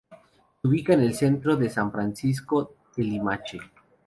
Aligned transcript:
Se 0.59 0.67
ubica 0.67 0.93
en 0.95 1.01
el 1.01 1.13
centro 1.13 1.55
de 1.57 1.69
San 1.69 1.91
Francisco 1.91 2.73
de 2.97 3.03
Limache. 3.03 3.59